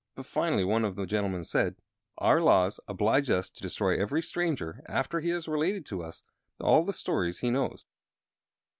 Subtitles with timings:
[0.15, 1.75] But finally one of the gentlemen said:
[2.17, 6.23] "Our laws oblige us to destroy every stranger, after he has related to us
[6.59, 7.85] all the stories he knows.